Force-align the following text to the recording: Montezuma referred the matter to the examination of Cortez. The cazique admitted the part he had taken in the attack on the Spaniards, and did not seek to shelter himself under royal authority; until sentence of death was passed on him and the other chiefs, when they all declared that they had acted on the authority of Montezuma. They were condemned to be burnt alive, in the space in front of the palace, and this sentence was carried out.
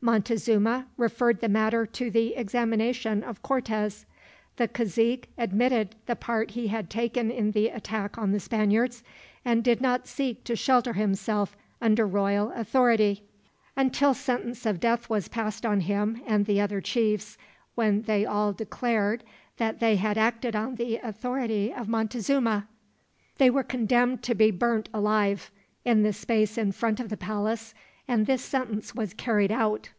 Montezuma 0.00 0.86
referred 0.96 1.40
the 1.40 1.48
matter 1.48 1.84
to 1.84 2.08
the 2.08 2.36
examination 2.36 3.24
of 3.24 3.42
Cortez. 3.42 4.06
The 4.54 4.68
cazique 4.68 5.24
admitted 5.36 5.96
the 6.06 6.14
part 6.14 6.52
he 6.52 6.68
had 6.68 6.88
taken 6.88 7.32
in 7.32 7.50
the 7.50 7.66
attack 7.70 8.16
on 8.16 8.30
the 8.30 8.38
Spaniards, 8.38 9.02
and 9.44 9.64
did 9.64 9.80
not 9.80 10.06
seek 10.06 10.44
to 10.44 10.54
shelter 10.54 10.92
himself 10.92 11.56
under 11.82 12.06
royal 12.06 12.52
authority; 12.52 13.24
until 13.76 14.14
sentence 14.14 14.64
of 14.66 14.78
death 14.78 15.10
was 15.10 15.26
passed 15.26 15.66
on 15.66 15.80
him 15.80 16.22
and 16.28 16.46
the 16.46 16.60
other 16.60 16.80
chiefs, 16.80 17.36
when 17.74 18.02
they 18.02 18.24
all 18.24 18.52
declared 18.52 19.24
that 19.56 19.80
they 19.80 19.96
had 19.96 20.16
acted 20.16 20.54
on 20.54 20.76
the 20.76 20.98
authority 20.98 21.74
of 21.74 21.88
Montezuma. 21.88 22.68
They 23.38 23.50
were 23.50 23.64
condemned 23.64 24.22
to 24.22 24.36
be 24.36 24.52
burnt 24.52 24.88
alive, 24.94 25.50
in 25.84 26.04
the 26.04 26.12
space 26.12 26.56
in 26.56 26.70
front 26.70 27.00
of 27.00 27.08
the 27.08 27.16
palace, 27.16 27.74
and 28.10 28.24
this 28.24 28.42
sentence 28.42 28.94
was 28.94 29.12
carried 29.12 29.52
out. 29.52 29.90